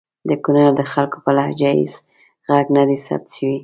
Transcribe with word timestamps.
د 0.29 0.31
کنړ 0.43 0.65
د 0.79 0.81
خلګو 0.91 1.17
په 1.25 1.31
لهجو 1.37 1.69
هیڅ 1.77 1.93
ږغ 2.53 2.67
ندی 2.77 2.97
ثبت 3.05 3.27
سوی! 3.35 3.57